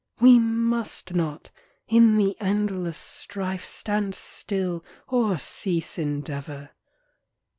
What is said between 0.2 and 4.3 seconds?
must not, in the endless strife, Stand